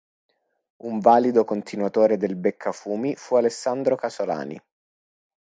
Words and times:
Un 0.89 0.97
valido 0.99 1.43
continuatore 1.45 2.17
del 2.17 2.35
Beccafumi 2.35 3.13
fu 3.15 3.35
Alessandro 3.35 3.95
Casolani. 3.95 4.59